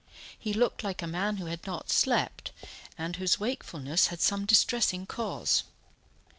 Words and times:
He 0.39 0.51
looked 0.51 0.83
like 0.83 1.03
a 1.03 1.05
man 1.05 1.37
who 1.37 1.45
had 1.45 1.63
not 1.67 1.91
slept, 1.91 2.51
and 2.97 3.17
whose 3.17 3.39
wakefulness 3.39 4.07
had 4.07 4.19
some 4.19 4.45
distressing 4.45 5.05
cause. 5.05 5.61